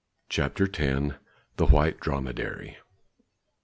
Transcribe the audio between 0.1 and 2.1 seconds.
CHAPTER X. THE WHITE